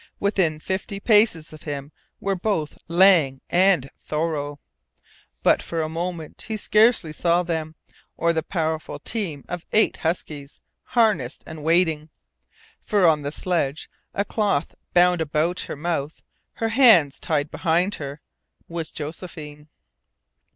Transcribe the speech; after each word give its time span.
Within 0.19 0.59
fifty 0.59 0.99
paces 0.99 1.53
of 1.53 1.61
him 1.61 1.91
were 2.19 2.33
both 2.35 2.75
Lang 2.87 3.39
and 3.51 3.87
Thoreau. 3.99 4.57
But 5.43 5.61
for 5.61 5.79
a 5.83 5.89
moment 5.89 6.41
he 6.47 6.57
scarcely 6.57 7.13
saw 7.13 7.43
them, 7.43 7.75
or 8.17 8.33
the 8.33 8.41
powerful 8.41 8.97
team 8.97 9.45
of 9.47 9.63
eight 9.71 9.97
huskies, 9.97 10.59
harnessed 10.81 11.43
and 11.45 11.63
waiting. 11.63 12.09
For 12.83 13.05
on 13.05 13.21
the 13.21 13.31
sledge, 13.31 13.91
a 14.15 14.25
cloth 14.25 14.73
bound 14.95 15.21
about 15.21 15.59
her 15.59 15.75
mouth, 15.75 16.23
her 16.53 16.69
hands 16.69 17.19
tied 17.19 17.51
behind 17.51 17.93
her, 18.01 18.21
was 18.67 18.91
Josephine! 18.91 19.67